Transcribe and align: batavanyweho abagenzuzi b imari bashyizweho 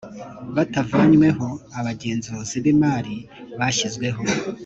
batavanyweho 0.55 1.47
abagenzuzi 1.79 2.55
b 2.63 2.65
imari 2.73 3.15
bashyizweho 3.59 4.21